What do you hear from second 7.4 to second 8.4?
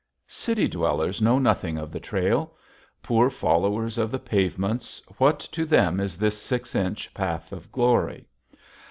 of glory?